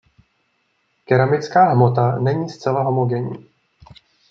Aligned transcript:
Keramická 1.05 1.63
hmota 1.73 2.19
není 2.19 2.49
zcela 2.49 2.83
homogenní. 2.83 3.45